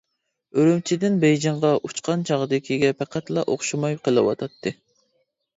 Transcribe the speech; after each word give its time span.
ئۈرۈمچىدىن 0.61 1.19
بېيجىڭغا 1.23 1.69
ئۇچقان 1.89 2.25
چاغدىكىگە 2.31 2.89
پەقەتلا 3.03 3.45
ئوخشىماي 3.53 3.99
قېلىۋاتاتتىم. 4.09 4.83